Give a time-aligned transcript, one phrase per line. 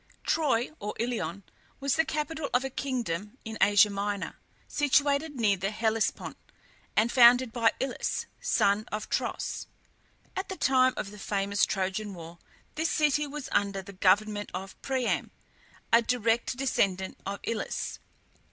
[0.23, 1.43] Troy or Ilion
[1.79, 4.35] was the capital of a kingdom in Asia Minor,
[4.67, 6.37] situated near the Hellespont,
[6.95, 9.67] and founded by Ilus, son of Tros.
[10.35, 12.39] At the time of the famous Trojan war
[12.73, 15.29] this city was under the government of Priam,
[15.93, 17.99] a direct descendant of Ilus.